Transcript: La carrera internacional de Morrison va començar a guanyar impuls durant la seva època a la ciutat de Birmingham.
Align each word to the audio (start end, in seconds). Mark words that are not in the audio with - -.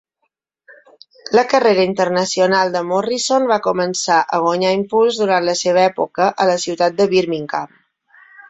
La 1.39 1.43
carrera 1.51 1.83
internacional 1.89 2.73
de 2.77 2.81
Morrison 2.93 3.45
va 3.53 3.59
començar 3.67 4.19
a 4.39 4.41
guanyar 4.47 4.75
impuls 4.81 5.23
durant 5.23 5.49
la 5.51 5.59
seva 5.63 5.87
època 5.91 6.31
a 6.47 6.53
la 6.55 6.61
ciutat 6.65 7.01
de 7.03 7.09
Birmingham. 7.17 7.81